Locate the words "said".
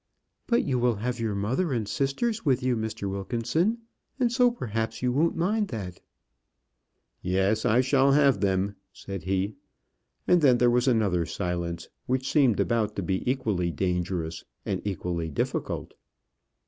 8.91-9.25